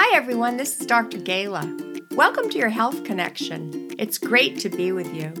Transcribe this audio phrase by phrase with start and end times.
[0.00, 0.56] Hi, everyone.
[0.56, 1.18] This is Dr.
[1.18, 2.14] Gaila.
[2.14, 3.90] Welcome to your Health Connection.
[3.98, 5.32] It's great to be with you.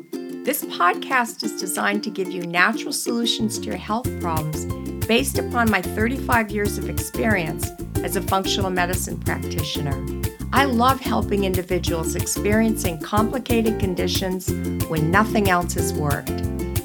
[0.42, 4.64] This podcast is designed to give you natural solutions to your health problems
[5.06, 7.70] based upon my 35 years of experience
[8.02, 9.94] as a functional medicine practitioner.
[10.52, 14.50] I love helping individuals experiencing complicated conditions
[14.88, 16.42] when nothing else has worked.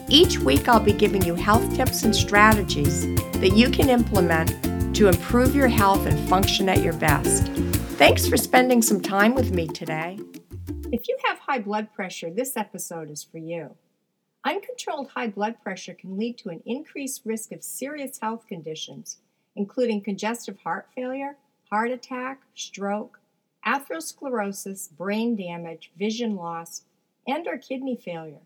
[0.10, 3.08] Each week, I'll be giving you health tips and strategies
[3.40, 4.52] that you can implement
[4.94, 7.48] to improve your health and function at your best.
[7.98, 10.20] Thanks for spending some time with me today.
[10.92, 13.76] If you have high blood pressure, this episode is for you.
[14.46, 19.18] Uncontrolled high blood pressure can lead to an increased risk of serious health conditions,
[19.56, 21.38] including congestive heart failure,
[21.72, 23.20] heart attack, stroke,
[23.66, 26.84] atherosclerosis, brain damage, vision loss,
[27.28, 28.42] and or kidney failure.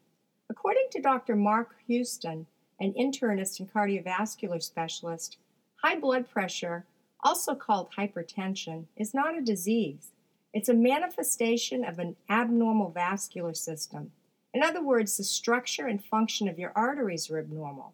[0.50, 1.36] According to Dr.
[1.36, 2.46] Mark Houston,
[2.80, 5.38] an internist and cardiovascular specialist,
[5.84, 6.86] high blood pressure,
[7.24, 10.12] also called hypertension, is not a disease.
[10.54, 14.12] It's a manifestation of an abnormal vascular system.
[14.54, 17.94] In other words, the structure and function of your arteries are abnormal.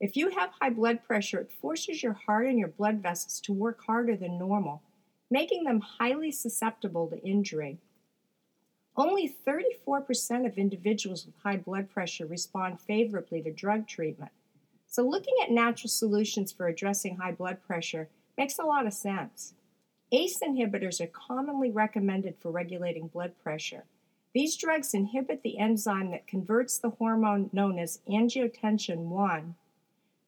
[0.00, 3.52] If you have high blood pressure, it forces your heart and your blood vessels to
[3.52, 4.82] work harder than normal,
[5.30, 7.78] making them highly susceptible to injury.
[8.96, 14.32] Only 34% of individuals with high blood pressure respond favorably to drug treatment.
[14.90, 19.54] So, looking at natural solutions for addressing high blood pressure makes a lot of sense.
[20.10, 23.84] ACE inhibitors are commonly recommended for regulating blood pressure.
[24.34, 29.54] These drugs inhibit the enzyme that converts the hormone known as angiotensin 1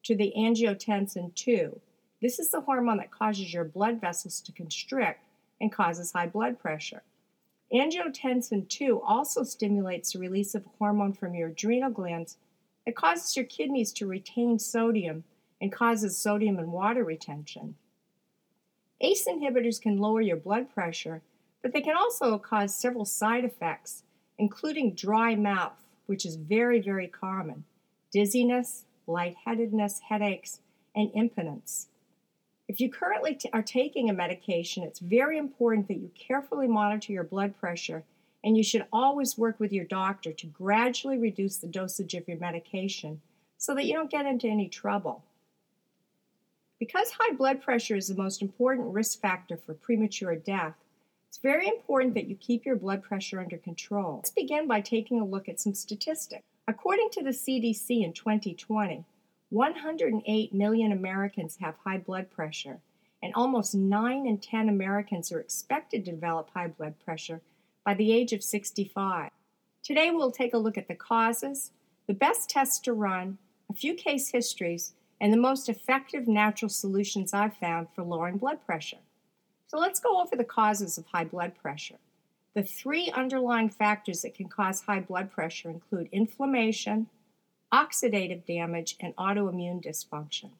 [0.04, 1.80] to the angiotensin 2.
[2.20, 5.24] This is the hormone that causes your blood vessels to constrict
[5.60, 7.02] and causes high blood pressure.
[7.74, 12.36] Angiotensin 2 also stimulates the release of hormone from your adrenal glands
[12.86, 15.24] that causes your kidneys to retain sodium
[15.60, 17.76] and causes sodium and water retention.
[19.00, 21.22] ACE inhibitors can lower your blood pressure,
[21.62, 24.02] but they can also cause several side effects,
[24.38, 27.64] including dry mouth, which is very, very common,
[28.12, 30.60] dizziness, lightheadedness, headaches,
[30.94, 31.88] and impotence.
[32.68, 37.12] If you currently t- are taking a medication, it's very important that you carefully monitor
[37.12, 38.04] your blood pressure
[38.44, 42.38] and you should always work with your doctor to gradually reduce the dosage of your
[42.38, 43.20] medication
[43.58, 45.22] so that you don't get into any trouble.
[46.78, 50.74] Because high blood pressure is the most important risk factor for premature death,
[51.28, 54.16] it's very important that you keep your blood pressure under control.
[54.16, 56.42] Let's begin by taking a look at some statistics.
[56.68, 59.04] According to the CDC in 2020,
[59.50, 62.80] 108 million Americans have high blood pressure,
[63.22, 67.40] and almost 9 in 10 Americans are expected to develop high blood pressure
[67.84, 69.30] by the age of 65.
[69.82, 71.72] Today we'll take a look at the causes,
[72.06, 73.38] the best tests to run,
[73.70, 78.64] a few case histories, and the most effective natural solutions I've found for lowering blood
[78.64, 78.98] pressure.
[79.66, 81.98] So let's go over the causes of high blood pressure.
[82.54, 87.06] The three underlying factors that can cause high blood pressure include inflammation,
[87.72, 90.50] oxidative damage, and autoimmune dysfunction.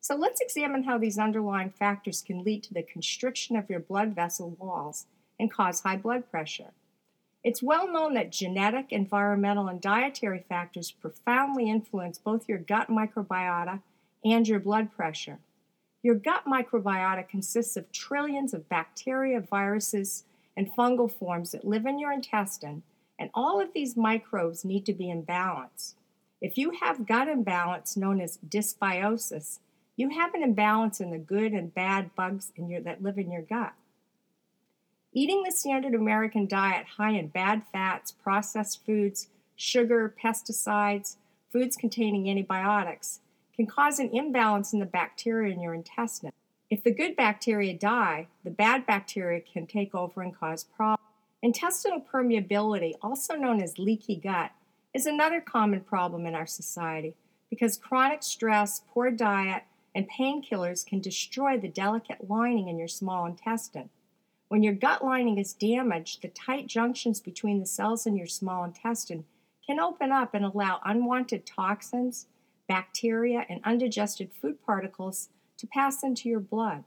[0.00, 4.14] So let's examine how these underlying factors can lead to the constriction of your blood
[4.14, 5.06] vessel walls
[5.40, 6.72] and cause high blood pressure.
[7.42, 13.80] It's well known that genetic, environmental, and dietary factors profoundly influence both your gut microbiota
[14.24, 15.38] and your blood pressure.
[16.02, 20.24] Your gut microbiota consists of trillions of bacteria, viruses,
[20.56, 22.82] and fungal forms that live in your intestine,
[23.18, 25.94] and all of these microbes need to be in balance.
[26.42, 29.58] If you have gut imbalance known as dysbiosis,
[29.96, 33.42] you have an imbalance in the good and bad bugs your, that live in your
[33.42, 33.74] gut.
[35.12, 39.26] Eating the standard American diet high in bad fats, processed foods,
[39.56, 41.16] sugar, pesticides,
[41.52, 43.18] foods containing antibiotics
[43.56, 46.30] can cause an imbalance in the bacteria in your intestine.
[46.70, 51.04] If the good bacteria die, the bad bacteria can take over and cause problems.
[51.42, 54.52] Intestinal permeability, also known as leaky gut,
[54.94, 57.16] is another common problem in our society
[57.48, 63.26] because chronic stress, poor diet, and painkillers can destroy the delicate lining in your small
[63.26, 63.90] intestine.
[64.50, 68.64] When your gut lining is damaged, the tight junctions between the cells in your small
[68.64, 69.24] intestine
[69.64, 72.26] can open up and allow unwanted toxins,
[72.66, 76.82] bacteria, and undigested food particles to pass into your blood.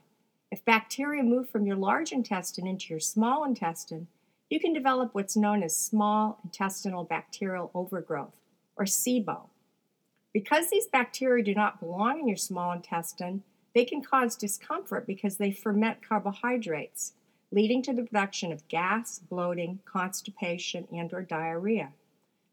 [0.51, 4.07] If bacteria move from your large intestine into your small intestine,
[4.49, 8.41] you can develop what's known as small intestinal bacterial overgrowth,
[8.75, 9.47] or SIBO.
[10.33, 13.41] Because these bacteria do not belong in your small intestine,
[13.73, 17.13] they can cause discomfort because they ferment carbohydrates
[17.53, 21.91] leading to the production of gas, bloating, constipation, and or diarrhea.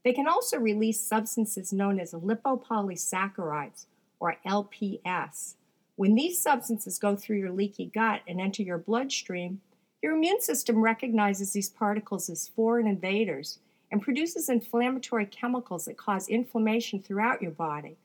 [0.05, 3.87] They can also release substances known as lipopolysaccharides
[4.21, 5.55] or LPS,
[5.97, 9.63] When these substances go through your leaky gut and enter your bloodstream,
[10.03, 13.59] your immune system recognizes these particles as foreign invaders
[13.91, 17.97] and produces inflammatory chemicals that cause inflammation throughout your body.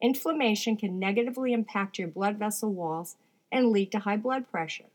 [0.00, 3.16] Inflammation can negatively impact your blood vessel walls
[3.52, 4.86] and lead to high blood pressure.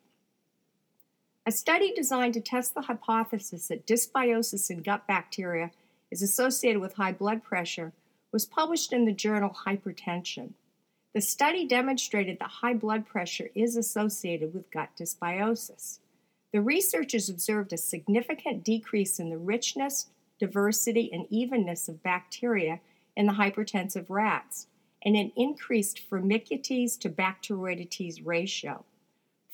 [1.47, 5.69] A study designed to test the hypothesis that dysbiosis in gut bacteria
[6.09, 7.93] is associated with high blood pressure
[8.31, 10.53] was published in the journal Hypertension.
[11.13, 15.99] The study demonstrated that high blood pressure is associated with gut dysbiosis.
[16.51, 20.07] The researchers observed a significant decrease in the richness,
[20.39, 22.79] diversity, and evenness of bacteria
[23.15, 24.65] in the hypertensive rats,
[25.03, 28.83] and an increased Firmicutes to Bacteroidetes ratio.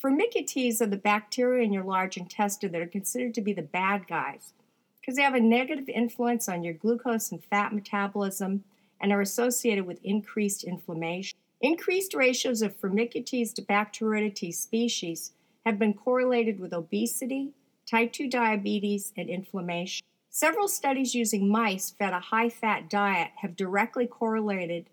[0.02, 4.08] Firmicutes are the bacteria in your large intestine that are considered to be the bad
[4.08, 4.52] guys
[5.00, 8.64] because they have a negative influence on your glucose and fat metabolism
[9.00, 11.38] and are associated with increased inflammation.
[11.60, 15.32] Increased ratios of Firmicutes to Bacteroidetes species
[15.64, 17.50] have been correlated with obesity,
[17.86, 20.04] type 2 diabetes, and inflammation.
[20.30, 24.86] Several studies using mice fed a high fat diet have directly correlated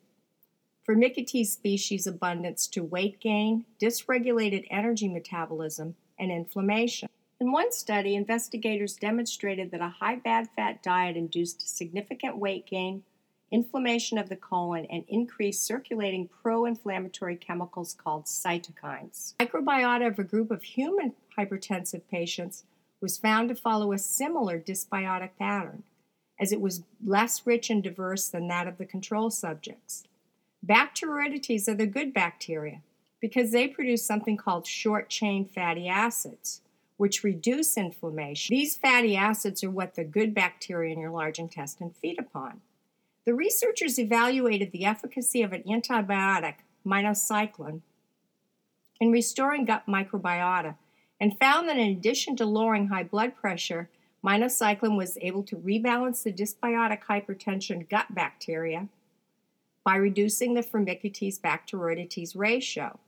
[0.89, 7.07] Firmicutes species abundance to weight gain, dysregulated energy metabolism, and inflammation.
[7.39, 13.03] In one study, investigators demonstrated that a high bad fat diet induced significant weight gain,
[13.51, 19.35] inflammation of the colon, and increased circulating pro inflammatory chemicals called cytokines.
[19.35, 22.63] Microbiota of a group of human hypertensive patients
[23.00, 25.83] was found to follow a similar dysbiotic pattern,
[26.39, 30.06] as it was less rich and diverse than that of the control subjects.
[30.65, 32.81] Bacteroidetes are the good bacteria
[33.21, 36.61] because they produce something called short chain fatty acids,
[36.97, 38.56] which reduce inflammation.
[38.56, 42.61] These fatty acids are what the good bacteria in your large intestine feed upon.
[43.25, 47.81] The researchers evaluated the efficacy of an antibiotic, minocycline,
[49.00, 50.75] in restoring gut microbiota
[51.21, 53.89] and found that in addition to lowering high blood pressure,
[54.23, 58.88] minocycline was able to rebalance the dysbiotic hypertension gut bacteria
[59.89, 63.00] by reducing the Firmicutes bacteroidetes ratio.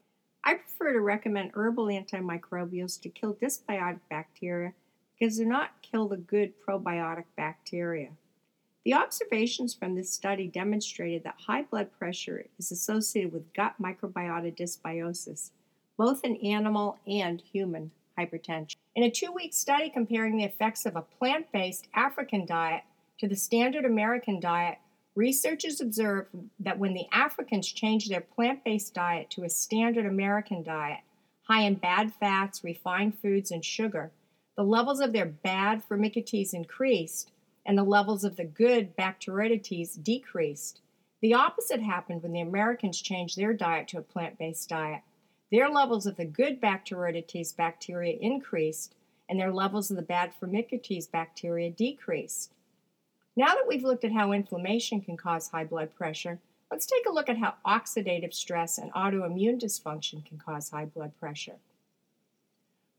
[0.44, 4.74] I prefer to recommend herbal antimicrobials to kill dysbiotic bacteria
[5.14, 8.10] because they do not kill the good probiotic bacteria.
[8.84, 14.52] The observations from this study demonstrated that high blood pressure is associated with gut microbiota
[14.58, 15.52] dysbiosis,
[15.98, 18.78] both in animal and human hypertension.
[18.96, 22.82] In a two week study comparing the effects of a plant based African diet
[23.20, 24.80] to the standard American diet,
[25.16, 26.30] researchers observed
[26.60, 31.00] that when the Africans changed their plant based diet to a standard American diet,
[31.44, 34.12] high in bad fats, refined foods, and sugar,
[34.56, 37.32] the levels of their bad Firmicutes increased
[37.66, 40.82] and the levels of the good Bacteroidetes decreased.
[41.22, 45.02] The opposite happened when the Americans changed their diet to a plant based diet.
[45.52, 48.96] Their levels of the good Bacteroidetes bacteria increased,
[49.30, 52.52] and their levels of the bad Firmicutes bacteria decreased.
[53.36, 56.40] Now that we've looked at how inflammation can cause high blood pressure,
[56.70, 61.14] let's take a look at how oxidative stress and autoimmune dysfunction can cause high blood
[61.20, 61.56] pressure.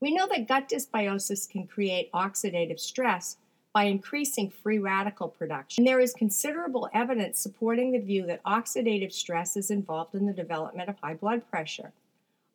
[0.01, 3.37] We know that gut dysbiosis can create oxidative stress
[3.75, 5.83] by increasing free radical production.
[5.83, 10.33] And there is considerable evidence supporting the view that oxidative stress is involved in the
[10.33, 11.93] development of high blood pressure.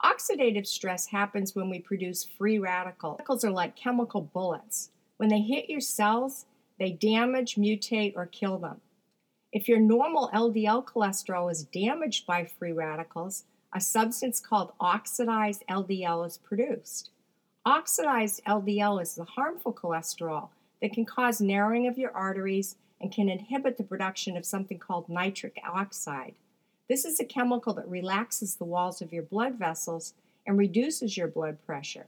[0.03, 3.18] Oxidative stress happens when we produce free radicals.
[3.19, 4.90] Radicals are like chemical bullets.
[5.18, 6.45] When they hit your cells,
[6.80, 8.81] they damage, mutate, or kill them.
[9.52, 16.26] If your normal LDL cholesterol is damaged by free radicals, a substance called oxidized LDL
[16.26, 17.10] is produced.
[17.66, 20.50] Oxidized LDL is the harmful cholesterol
[20.81, 25.10] that can cause narrowing of your arteries and can inhibit the production of something called
[25.10, 26.34] nitric oxide.
[26.90, 30.14] This is a chemical that relaxes the walls of your blood vessels
[30.46, 32.07] and reduces your blood pressure.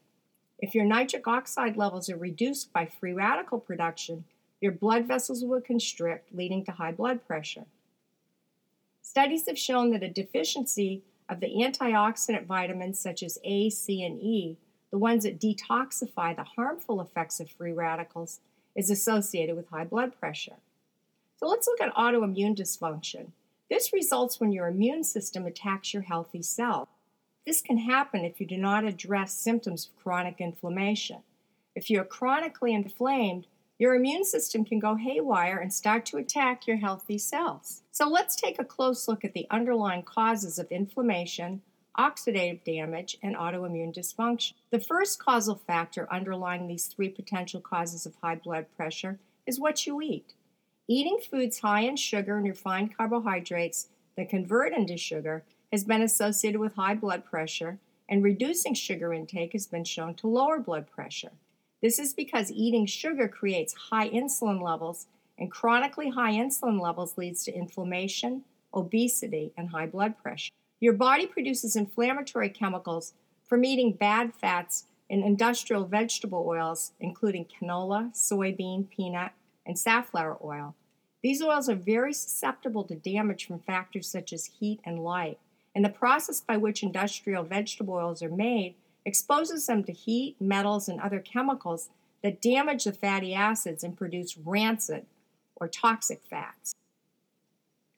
[0.60, 4.26] If your nitric oxide levels are reduced by free radical production,
[4.62, 7.66] your blood vessels will constrict, leading to high blood pressure.
[9.02, 14.20] Studies have shown that a deficiency of the antioxidant vitamins such as A, C, and
[14.22, 14.58] E,
[14.92, 18.40] the ones that detoxify the harmful effects of free radicals,
[18.76, 20.58] is associated with high blood pressure.
[21.38, 23.28] So let's look at autoimmune dysfunction.
[23.70, 26.88] This results when your immune system attacks your healthy cells.
[27.46, 31.20] This can happen if you do not address symptoms of chronic inflammation.
[31.76, 33.48] If you are chronically inflamed,
[33.80, 37.82] your immune system can go haywire and start to attack your healthy cells.
[37.92, 41.62] So let's take a close look at the underlying causes of inflammation,
[41.98, 44.54] oxidative damage, and autoimmune dysfunction.
[44.70, 49.18] The first causal factor underlying these three potential causes of high blood pressure
[49.48, 50.34] is what you eat.
[50.90, 56.60] Eating foods high in sugar and refined carbohydrates that convert into sugar has been associated
[56.60, 61.32] with high blood pressure, and reducing sugar intake has been shown to lower blood pressure.
[61.82, 65.08] This is because eating sugar creates high insulin levels,
[65.38, 68.44] and chronically high insulin levels leads to inflammation,
[68.74, 70.52] obesity, and high blood pressure.
[70.82, 73.14] Your body produces inflammatory chemicals
[73.46, 79.32] from eating bad fats and industrial vegetable oils, including canola, soybean, peanut,
[79.66, 80.76] and safflower oil.
[81.24, 85.40] These oils are very susceptible to damage from factors such as heat and light,
[85.74, 88.76] and the process by which industrial vegetable oils are made
[89.10, 91.90] exposes them to heat, metals, and other chemicals
[92.24, 95.06] that damage the fatty acids and produce rancid
[95.56, 96.76] or toxic fats.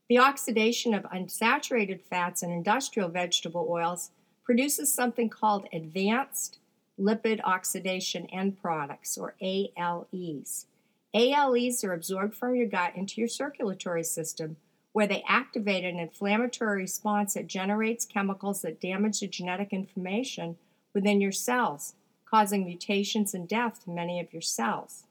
[0.09, 4.11] The oxidation of unsaturated fats and industrial vegetable oils
[4.43, 6.59] produces something called advanced
[6.99, 10.65] lipid oxidation end products, or ALEs.
[11.13, 14.57] ALEs are absorbed from your gut into your circulatory system,
[14.93, 20.57] where they activate an inflammatory response that generates chemicals that damage the genetic information
[20.93, 21.95] within your cells,
[22.25, 25.03] causing mutations and death to many of your cells.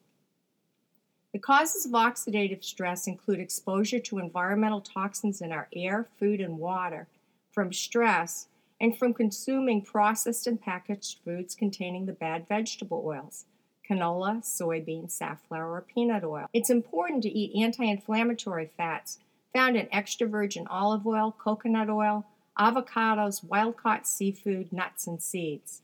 [1.32, 6.58] The causes of oxidative stress include exposure to environmental toxins in our air, food, and
[6.58, 7.06] water
[7.52, 8.48] from stress
[8.80, 13.44] and from consuming processed and packaged foods containing the bad vegetable oils
[13.88, 16.48] canola, soybean, safflower, or peanut oil.
[16.52, 19.18] It's important to eat anti inflammatory fats
[19.52, 22.24] found in extra virgin olive oil, coconut oil,
[22.60, 25.80] avocados, wild caught seafood, nuts, and seeds.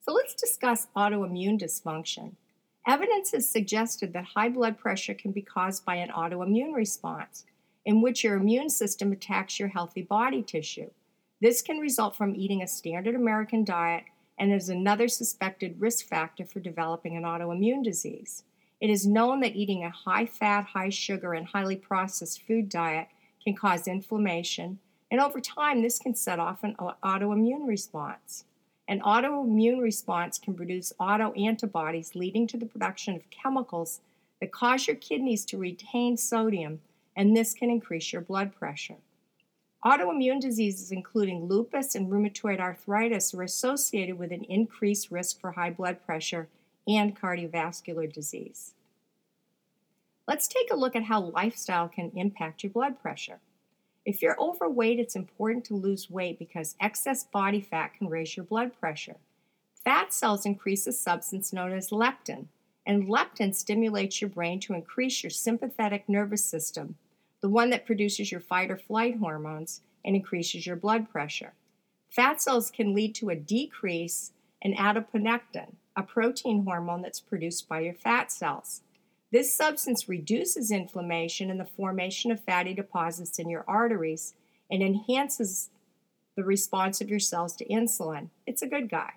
[0.00, 2.32] So let's discuss autoimmune dysfunction.
[2.86, 7.44] Evidence has suggested that high blood pressure can be caused by an autoimmune response,
[7.84, 10.90] in which your immune system attacks your healthy body tissue.
[11.40, 14.04] This can result from eating a standard American diet
[14.38, 18.44] and is another suspected risk factor for developing an autoimmune disease.
[18.80, 23.08] It is known that eating a high fat, high sugar, and highly processed food diet
[23.42, 24.78] can cause inflammation,
[25.14, 28.46] and over time, this can set off an autoimmune response.
[28.88, 34.00] An autoimmune response can produce autoantibodies, leading to the production of chemicals
[34.40, 36.80] that cause your kidneys to retain sodium,
[37.14, 38.96] and this can increase your blood pressure.
[39.84, 45.70] Autoimmune diseases, including lupus and rheumatoid arthritis, are associated with an increased risk for high
[45.70, 46.48] blood pressure
[46.88, 48.74] and cardiovascular disease.
[50.26, 53.38] Let's take a look at how lifestyle can impact your blood pressure.
[54.04, 58.44] If you're overweight, it's important to lose weight because excess body fat can raise your
[58.44, 59.16] blood pressure.
[59.82, 62.46] Fat cells increase a substance known as leptin,
[62.86, 66.96] and leptin stimulates your brain to increase your sympathetic nervous system,
[67.40, 71.54] the one that produces your fight or flight hormones and increases your blood pressure.
[72.10, 77.80] Fat cells can lead to a decrease in adiponectin, a protein hormone that's produced by
[77.80, 78.82] your fat cells.
[79.34, 84.34] This substance reduces inflammation and the formation of fatty deposits in your arteries
[84.70, 85.70] and enhances
[86.36, 88.28] the response of your cells to insulin.
[88.46, 89.14] It's a good guy.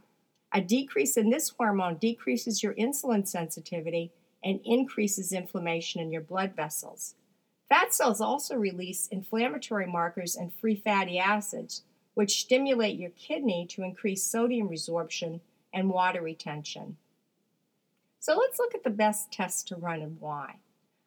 [0.51, 4.11] A decrease in this hormone decreases your insulin sensitivity
[4.43, 7.13] and increases inflammation in your blood vessels.
[7.69, 11.83] Fat cells also release inflammatory markers and free fatty acids,
[12.15, 16.97] which stimulate your kidney to increase sodium resorption and water retention.
[18.19, 20.55] So let's look at the best tests to run and why.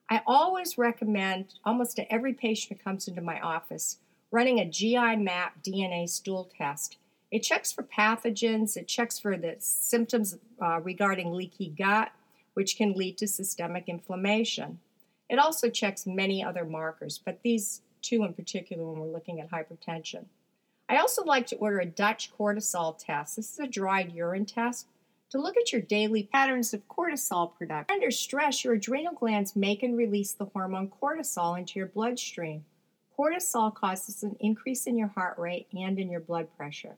[0.08, 3.98] I always recommend, almost to every patient who comes into my office,
[4.30, 6.98] running a GI map DNA stool test.
[7.30, 12.10] It checks for pathogens, it checks for the symptoms uh, regarding leaky gut,
[12.54, 14.80] which can lead to systemic inflammation.
[15.28, 19.50] It also checks many other markers, but these two in particular when we're looking at
[19.50, 20.24] hypertension.
[20.88, 23.36] I also like to order a Dutch cortisol test.
[23.36, 24.88] This is a dried urine test
[25.30, 27.94] to look at your daily patterns of cortisol production.
[27.94, 32.64] Under stress, your adrenal glands make and release the hormone cortisol into your bloodstream.
[33.16, 36.96] Cortisol causes an increase in your heart rate and in your blood pressure.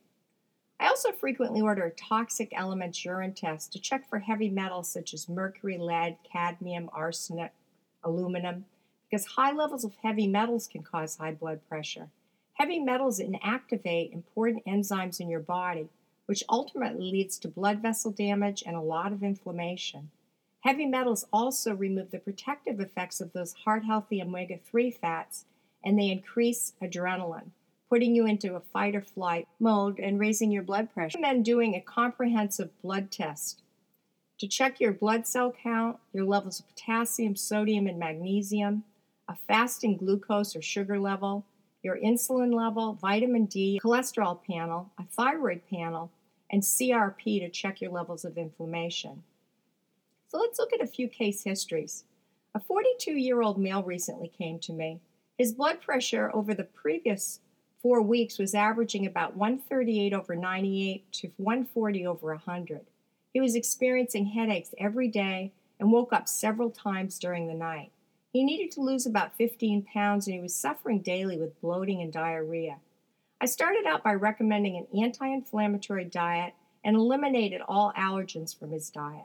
[0.80, 5.14] I also frequently order a toxic elements urine test to check for heavy metals such
[5.14, 7.52] as mercury, lead, cadmium, arsenic,
[8.02, 8.64] aluminum,
[9.08, 12.08] because high levels of heavy metals can cause high blood pressure.
[12.54, 15.88] Heavy metals inactivate important enzymes in your body,
[16.32, 20.10] which ultimately leads to blood vessel damage and a lot of inflammation.
[20.60, 25.44] Heavy metals also remove the protective effects of those heart healthy omega 3 fats
[25.84, 27.50] and they increase adrenaline,
[27.90, 31.18] putting you into a fight or flight mode and raising your blood pressure.
[31.18, 33.60] I recommend doing a comprehensive blood test
[34.38, 38.84] to check your blood cell count, your levels of potassium, sodium, and magnesium,
[39.28, 41.44] a fasting glucose or sugar level,
[41.82, 46.10] your insulin level, vitamin D, cholesterol panel, a thyroid panel,
[46.52, 49.22] and CRP to check your levels of inflammation.
[50.28, 52.04] So let's look at a few case histories.
[52.54, 55.00] A 42 year old male recently came to me.
[55.38, 57.40] His blood pressure over the previous
[57.80, 62.82] four weeks was averaging about 138 over 98 to 140 over 100.
[63.32, 67.90] He was experiencing headaches every day and woke up several times during the night.
[68.32, 72.12] He needed to lose about 15 pounds and he was suffering daily with bloating and
[72.12, 72.76] diarrhea.
[73.42, 78.88] I started out by recommending an anti inflammatory diet and eliminated all allergens from his
[78.88, 79.24] diet.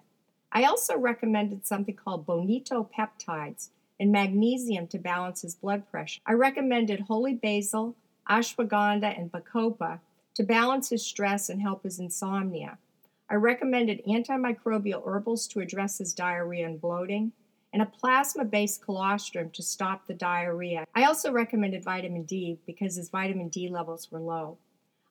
[0.51, 3.69] I also recommended something called bonito peptides
[3.99, 6.19] and magnesium to balance his blood pressure.
[6.25, 7.95] I recommended holy basil,
[8.27, 9.99] ashwagandha, and bacopa
[10.33, 12.79] to balance his stress and help his insomnia.
[13.29, 17.33] I recommended antimicrobial herbals to address his diarrhea and bloating,
[17.73, 20.85] and a plasma based colostrum to stop the diarrhea.
[20.95, 24.57] I also recommended vitamin D because his vitamin D levels were low.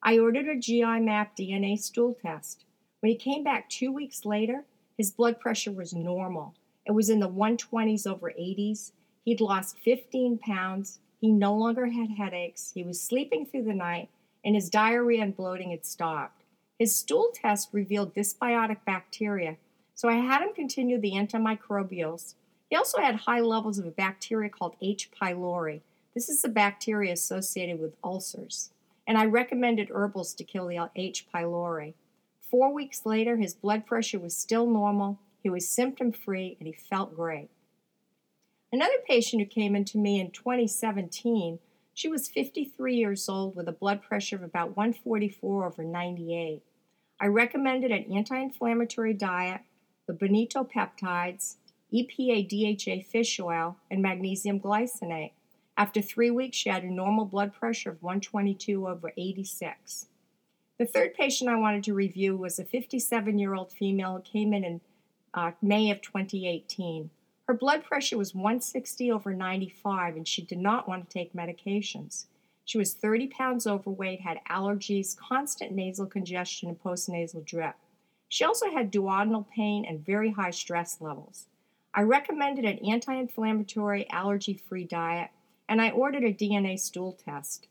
[0.02, 2.64] I ordered a GI map DNA stool test.
[3.00, 4.64] When he came back two weeks later,
[4.96, 6.54] his blood pressure was normal.
[6.86, 8.92] It was in the 120s over 80s.
[9.24, 11.00] He'd lost 15 pounds.
[11.20, 12.72] He no longer had headaches.
[12.74, 14.08] He was sleeping through the night,
[14.44, 16.44] and his diarrhea and bloating had stopped.
[16.78, 19.56] His stool test revealed dysbiotic bacteria,
[19.94, 22.34] so I had him continue the antimicrobials.
[22.68, 25.10] He also had high levels of a bacteria called H.
[25.10, 25.80] pylori.
[26.14, 28.70] This is a bacteria associated with ulcers.
[29.06, 31.26] And I recommended herbals to kill the H.
[31.32, 31.94] pylori.
[32.50, 36.72] Four weeks later, his blood pressure was still normal, he was symptom free, and he
[36.72, 37.50] felt great.
[38.72, 41.60] Another patient who came into me in 2017
[41.96, 46.62] she was 53 years old with a blood pressure of about 144 over 98.
[47.18, 49.62] I recommended an anti inflammatory diet,
[50.06, 51.56] the bonito peptides,
[51.92, 55.32] EPA DHA fish oil, and magnesium glycinate.
[55.76, 60.06] After three weeks, she had a normal blood pressure of 122 over 86.
[60.78, 64.52] The third patient I wanted to review was a 57 year old female who came
[64.52, 64.80] in in
[65.32, 67.10] uh, May of 2018.
[67.46, 72.26] Her blood pressure was 160 over 95, and she did not want to take medications.
[72.64, 77.76] She was 30 pounds overweight, had allergies, constant nasal congestion, and postnasal drip.
[78.28, 81.46] She also had duodenal pain and very high stress levels.
[81.98, 85.30] I recommended an anti inflammatory, allergy free diet,
[85.66, 87.68] and I ordered a DNA stool test.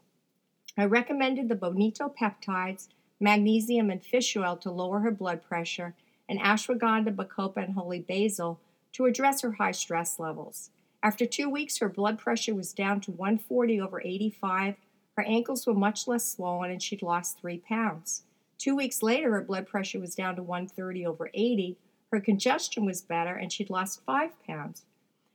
[0.75, 2.88] I recommended the Bonito peptides,
[3.19, 5.93] magnesium, and fish oil to lower her blood pressure,
[6.27, 8.59] and ashwagandha, bacopa, and holy basil
[8.93, 10.71] to address her high stress levels.
[11.03, 14.73] After two weeks, her blood pressure was down to 140 over 85.
[15.15, 18.23] Her ankles were much less swollen and she'd lost three pounds.
[18.57, 21.77] Two weeks later, her blood pressure was down to 130 over 80.
[22.11, 24.83] Her congestion was better and she'd lost five pounds.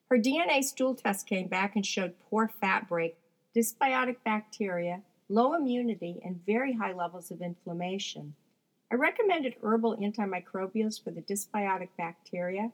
[0.09, 3.17] Her DNA stool test came back and showed poor fat break,
[3.55, 8.35] dysbiotic bacteria, low immunity, and very high levels of inflammation.
[8.91, 12.73] I recommended herbal antimicrobials for the dysbiotic bacteria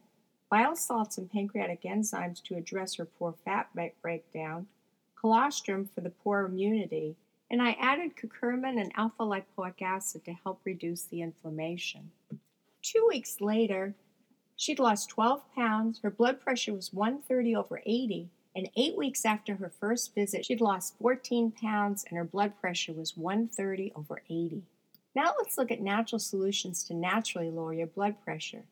[0.48, 3.68] bile salts and pancreatic enzymes to address her poor fat
[4.00, 4.66] breakdown,
[5.16, 7.16] colostrum for the poor immunity,
[7.50, 12.10] and I added curcumin and alpha lipoic acid to help reduce the inflammation.
[12.86, 13.96] Two weeks later,
[14.54, 19.56] she'd lost 12 pounds, her blood pressure was 130 over 80, and eight weeks after
[19.56, 24.62] her first visit, she'd lost 14 pounds and her blood pressure was 130 over 80.
[25.16, 28.62] Now let's look at natural solutions to naturally lower your blood pressure.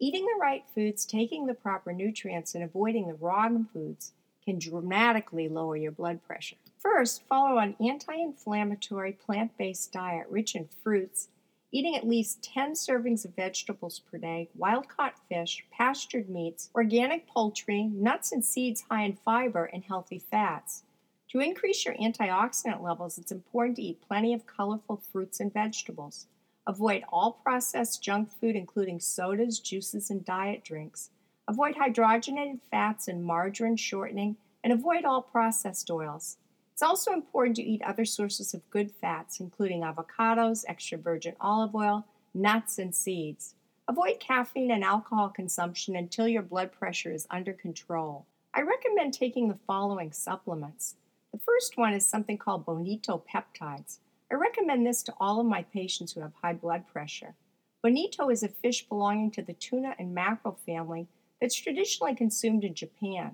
[0.00, 5.48] Eating the right foods, taking the proper nutrients, and avoiding the wrong foods can dramatically
[5.48, 6.56] lower your blood pressure.
[6.80, 11.28] First, follow an anti inflammatory plant based diet rich in fruits,
[11.72, 17.26] eating at least 10 servings of vegetables per day, wild caught fish, pastured meats, organic
[17.26, 20.82] poultry, nuts and seeds high in fiber, and healthy fats.
[21.30, 26.26] To increase your antioxidant levels, it's important to eat plenty of colorful fruits and vegetables.
[26.66, 31.10] Avoid all processed junk food, including sodas, juices, and diet drinks.
[31.46, 36.36] Avoid hydrogenated fats and margarine shortening, and avoid all processed oils.
[36.80, 41.74] It's also important to eat other sources of good fats, including avocados, extra virgin olive
[41.74, 43.54] oil, nuts, and seeds.
[43.86, 48.24] Avoid caffeine and alcohol consumption until your blood pressure is under control.
[48.54, 50.94] I recommend taking the following supplements.
[51.34, 53.98] The first one is something called Bonito peptides.
[54.32, 57.34] I recommend this to all of my patients who have high blood pressure.
[57.82, 61.08] Bonito is a fish belonging to the tuna and mackerel family
[61.42, 63.32] that's traditionally consumed in Japan.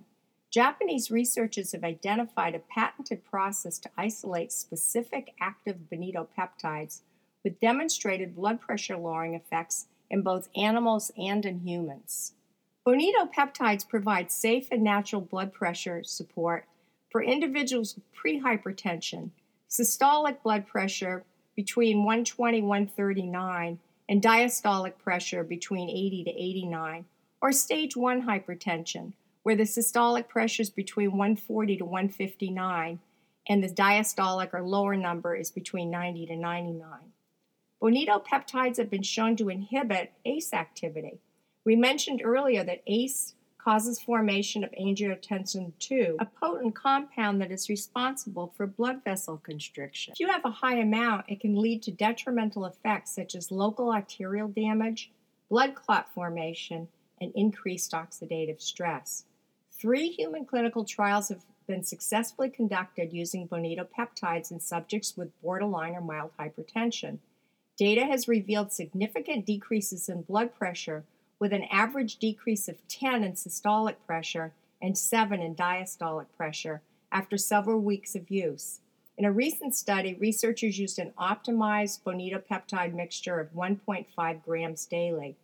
[0.50, 7.00] Japanese researchers have identified a patented process to isolate specific active bonito peptides
[7.44, 12.32] with demonstrated blood pressure lowering effects in both animals and in humans.
[12.84, 16.66] Bonito peptides provide safe and natural blood pressure support
[17.10, 19.30] for individuals with prehypertension
[19.68, 21.24] systolic blood pressure
[21.56, 23.78] between 120 139
[24.08, 27.04] and diastolic pressure between 80 to 89
[27.42, 29.12] or stage 1 hypertension
[29.46, 32.98] where the systolic pressure is between 140 to 159
[33.48, 36.88] and the diastolic or lower number is between 90 to 99.
[37.80, 41.20] Bonito peptides have been shown to inhibit ACE activity.
[41.64, 47.68] We mentioned earlier that ACE causes formation of angiotensin II, a potent compound that is
[47.68, 50.12] responsible for blood vessel constriction.
[50.14, 53.92] If you have a high amount, it can lead to detrimental effects such as local
[53.92, 55.12] arterial damage,
[55.48, 56.88] blood clot formation,
[57.20, 59.24] and increased oxidative stress.
[59.78, 65.94] Three human clinical trials have been successfully conducted using bonito peptides in subjects with borderline
[65.94, 67.18] or mild hypertension.
[67.76, 71.04] Data has revealed significant decreases in blood pressure
[71.38, 76.80] with an average decrease of 10 in systolic pressure and 7 in diastolic pressure
[77.12, 78.80] after several weeks of use.
[79.18, 85.36] In a recent study, researchers used an optimized bonito peptide mixture of 1.5 grams daily.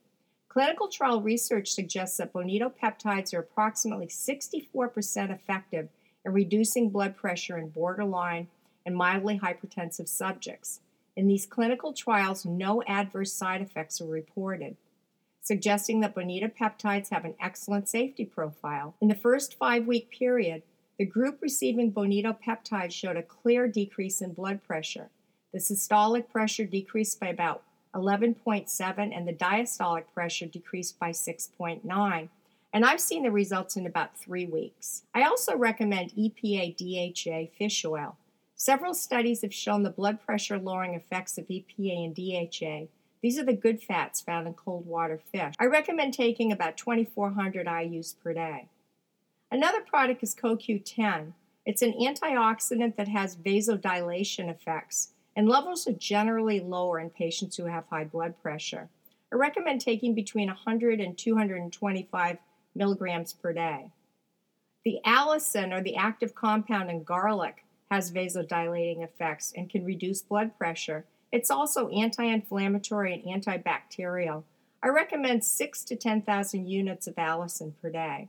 [0.52, 5.88] Clinical trial research suggests that bonito peptides are approximately 64% effective
[6.26, 8.48] in reducing blood pressure in borderline
[8.84, 10.80] and mildly hypertensive subjects.
[11.16, 14.76] In these clinical trials, no adverse side effects were reported
[15.40, 18.94] suggesting that bonito peptides have an excellent safety profile.
[19.00, 20.62] In the first five week period,
[20.98, 25.08] the group receiving bonito peptides showed a clear decrease in blood pressure.
[25.52, 27.62] The systolic pressure decreased by about
[27.94, 32.28] 11.7 and the diastolic pressure decreased by 6.9.
[32.74, 35.02] And I've seen the results in about three weeks.
[35.14, 38.16] I also recommend EPA DHA fish oil.
[38.56, 42.88] Several studies have shown the blood pressure lowering effects of EPA and DHA
[43.22, 45.54] these are the good fats found in cold water fish.
[45.58, 48.68] I recommend taking about 2,400 IUs per day.
[49.50, 51.32] Another product is CoQ10.
[51.64, 57.66] It's an antioxidant that has vasodilation effects, and levels are generally lower in patients who
[57.66, 58.88] have high blood pressure.
[59.32, 62.38] I recommend taking between 100 and 225
[62.74, 63.90] milligrams per day.
[64.84, 70.56] The allicin, or the active compound in garlic, has vasodilating effects and can reduce blood
[70.58, 74.44] pressure it's also anti inflammatory and antibacterial.
[74.82, 78.28] I recommend 6 to 10,000 units of allicin per day.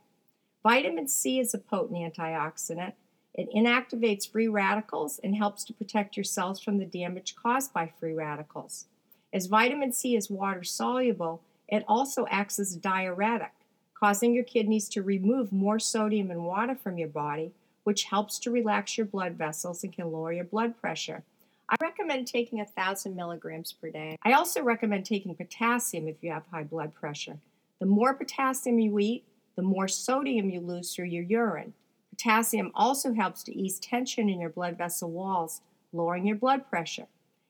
[0.64, 2.94] Vitamin C is a potent antioxidant.
[3.36, 7.92] It inactivates free radicals and helps to protect your cells from the damage caused by
[8.00, 8.86] free radicals.
[9.34, 13.54] As vitamin C is water soluble, it also acts as a diuretic,
[14.00, 17.52] causing your kidneys to remove more sodium and water from your body,
[17.84, 21.24] which helps to relax your blood vessels and can lower your blood pressure.
[21.70, 24.18] I recommend taking 1,000 milligrams per day.
[24.22, 27.38] I also recommend taking potassium if you have high blood pressure.
[27.80, 29.24] The more potassium you eat,
[29.56, 31.74] the more sodium you lose through your urine.
[32.14, 37.08] Potassium also helps to ease tension in your blood vessel walls, lowering your blood pressure.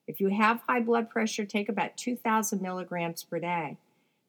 [0.07, 3.75] If you have high blood pressure, take about 2,000 milligrams per day.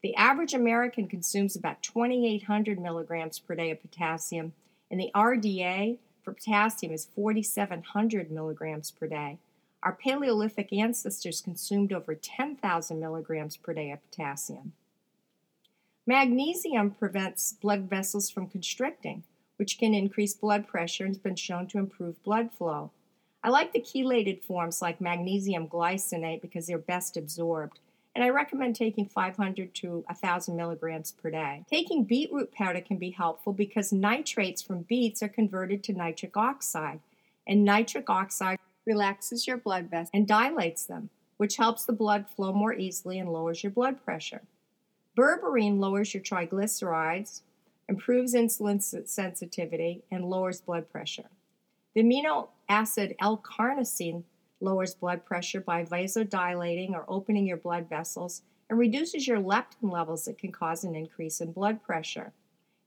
[0.03, 4.55] The average American consumes about 2,800 milligrams per day of potassium,
[4.91, 9.39] and the RDA for potassium is 4,700 milligrams per day.
[9.85, 14.73] Our Paleolithic ancestors consumed over 10,000 milligrams per day of potassium.
[16.07, 19.23] Magnesium prevents blood vessels from constricting,
[19.65, 22.91] which can increase blood pressure and has been shown to improve blood flow.
[23.43, 27.81] I like the chelated forms like magnesium glycinate because they're best absorbed,
[28.15, 31.65] and I recommend taking 500 to 1,000 milligrams per day.
[31.71, 37.01] Taking beetroot powder can be helpful because nitrates from beets are converted to nitric oxide,
[37.47, 42.53] and nitric oxide relaxes your blood vessels and dilates them, which helps the blood flow
[42.53, 44.43] more easily and lowers your blood pressure.
[45.17, 47.41] Berberine lowers your triglycerides,
[47.89, 51.31] improves insulin sensitivity, and lowers blood pressure.
[51.95, 54.25] The amino acid L-carnosine
[54.61, 60.25] lowers blood pressure by vasodilating or opening your blood vessels and reduces your leptin levels
[60.25, 62.33] that can cause an increase in blood pressure.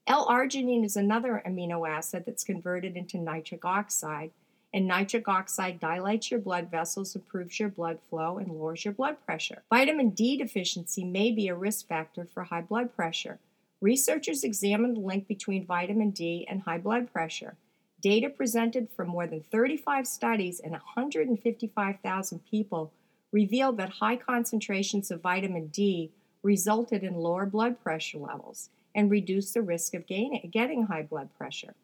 [0.07, 4.31] L-arginine is another amino acid that's converted into nitric oxide
[4.73, 9.17] and nitric oxide dilates your blood vessels, improves your blood flow, and lowers your blood
[9.25, 9.63] pressure.
[9.69, 13.39] Vitamin D deficiency may be a risk factor for high blood pressure.
[13.79, 17.55] Researchers examined the link between vitamin D and high blood pressure.
[18.01, 22.91] Data presented from more than 35 studies and 155,000 people
[23.31, 26.11] revealed that high concentrations of vitamin D
[26.41, 31.29] resulted in lower blood pressure levels and reduced the risk of gaining, getting high blood
[31.37, 31.75] pressure.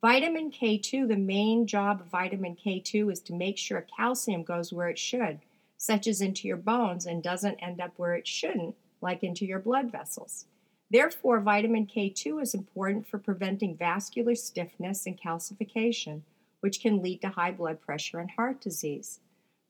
[0.00, 4.88] Vitamin K2, the main job of vitamin K2 is to make sure calcium goes where
[4.88, 5.38] it should,
[5.76, 9.60] such as into your bones, and doesn't end up where it shouldn't, like into your
[9.60, 10.46] blood vessels.
[10.94, 16.20] Therefore, vitamin K2 is important for preventing vascular stiffness and calcification,
[16.60, 19.18] which can lead to high blood pressure and heart disease.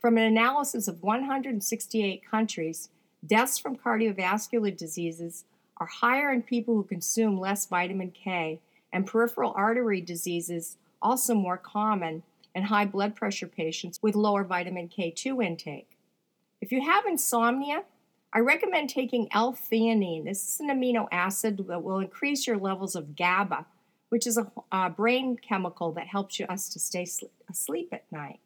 [0.03, 2.91] From an analysis of 168 countries,
[3.27, 5.45] deaths from cardiovascular diseases
[5.79, 8.61] are higher in people who consume less vitamin K
[8.93, 12.23] and peripheral artery diseases also more common
[12.55, 15.97] in high blood pressure patients with lower vitamin K2 intake.
[16.61, 17.85] If you have insomnia,
[18.37, 20.25] I recommend taking L-theanine.
[20.25, 23.65] This is an amino acid that will increase your levels of GABA,
[24.09, 27.07] which is a, a brain chemical that helps you, us to stay
[27.49, 28.41] asleep at night.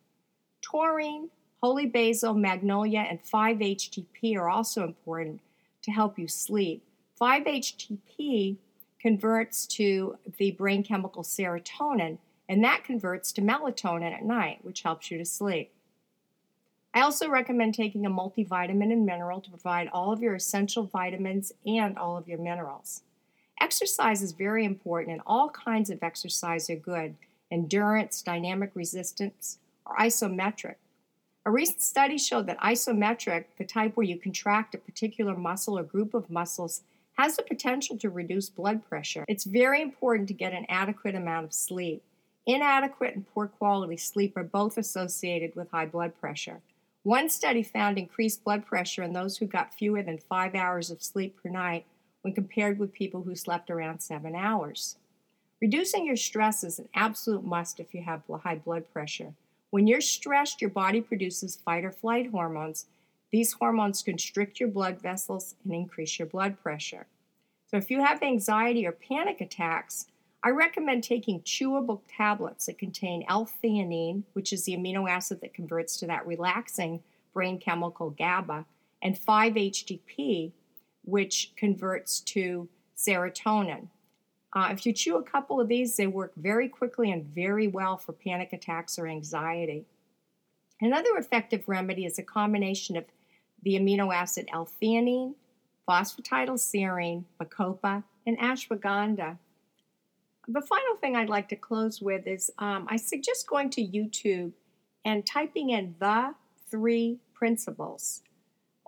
[0.61, 1.31] Taurine,
[1.63, 5.41] holy basil, magnolia, and 5-HTP are also important
[5.81, 6.85] to help you sleep.
[7.19, 8.59] 5-HTP
[9.01, 15.11] converts to the brain chemical serotonin, and that converts to melatonin at night, which helps
[15.11, 15.73] you to sleep.
[16.99, 21.53] I also recommend taking a multivitamin and mineral to provide all of your essential vitamins
[21.65, 23.03] and all of your minerals.
[23.61, 27.15] Exercise is very important, and all kinds of exercise are good
[27.53, 30.75] endurance, dynamic resistance, or isometric.
[31.47, 35.85] A recent study showed that isometric, the type where you contract a particular muscle or
[35.85, 36.83] group of muscles,
[37.17, 39.25] has the potential to reduce blood pressure.
[39.29, 42.03] It's very important to get an adequate amount of sleep.
[42.45, 46.61] Inadequate and poor quality sleep are both associated with high blood pressure.
[47.09, 51.03] One study found increased blood pressure in those who got fewer than five hours of
[51.03, 51.87] sleep per night
[52.21, 54.97] when compared with people who slept around seven hours.
[55.59, 59.33] Reducing your stress is an absolute must if you have high blood pressure.
[59.71, 62.85] When you're stressed, your body produces fight or flight hormones.
[63.33, 67.07] These hormones constrict your blood vessels and increase your blood pressure.
[67.69, 70.09] So, if you have anxiety or panic attacks,
[70.43, 75.97] I recommend taking chewable tablets that contain L-theanine, which is the amino acid that converts
[75.99, 78.65] to that relaxing brain chemical GABA,
[79.03, 80.53] and 5-HTP,
[81.05, 83.89] which converts to serotonin.
[84.55, 87.97] Uh, if you chew a couple of these, they work very quickly and very well
[87.97, 89.85] for panic attacks or anxiety.
[90.81, 93.05] Another effective remedy is a combination of
[93.63, 95.35] the amino acid L-theanine,
[95.89, 99.39] phosphatidylserine, bacopa, and ashwagandha.
[100.51, 104.53] The final thing I'd like to close with is um, I suggest going to YouTube
[105.05, 106.35] and typing in the
[106.71, 108.23] three principles.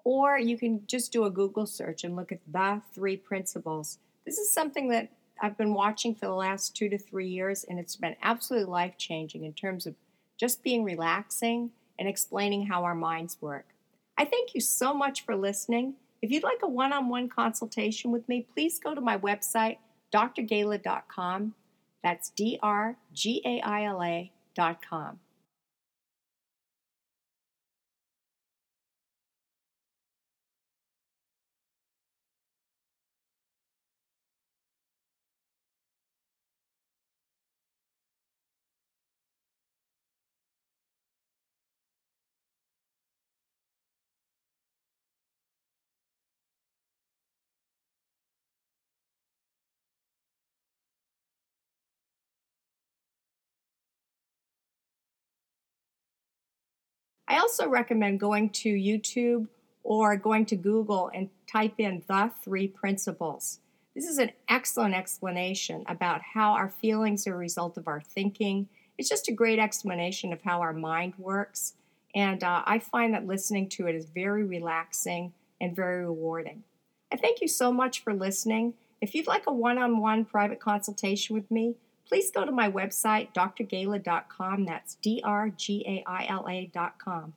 [0.02, 3.98] Or you can just do a Google search and look at the three principles.
[4.24, 5.10] This is something that
[5.42, 8.96] I've been watching for the last two to three years, and it's been absolutely life
[8.96, 9.94] changing in terms of
[10.38, 13.66] just being relaxing and explaining how our minds work.
[14.16, 15.94] I thank you so much for listening.
[16.22, 19.78] If you'd like a one on one consultation with me, please go to my website,
[20.12, 21.54] drgaila.com.
[22.02, 25.20] That's D R G A I L A.com.
[57.30, 59.46] I also recommend going to YouTube
[59.84, 63.60] or going to Google and type in the three principles.
[63.94, 68.68] This is an excellent explanation about how our feelings are a result of our thinking.
[68.98, 71.74] It's just a great explanation of how our mind works.
[72.16, 76.64] And uh, I find that listening to it is very relaxing and very rewarding.
[77.12, 78.74] I thank you so much for listening.
[79.00, 81.76] If you'd like a one on one private consultation with me,
[82.10, 84.64] please go to my website, drgaila.com.
[84.64, 87.34] That's D R G A I L A.com.